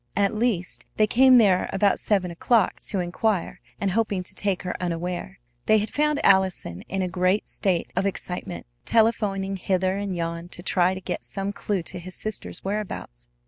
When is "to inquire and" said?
2.87-3.91